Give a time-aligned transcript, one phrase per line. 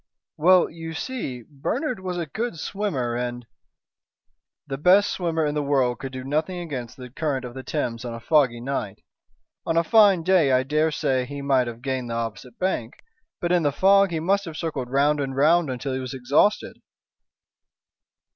[0.35, 3.45] "Well, you see, Bernard was a good swimmer, and"
[4.65, 8.03] "The best swimmer in the world could do nothing against the current of the Thames
[8.03, 9.03] on a foggy night.
[9.63, 12.95] On a fine day I dare say he might have gained the opposite bank,
[13.39, 16.77] but in the fog he must have circled round and round until he was exhausted."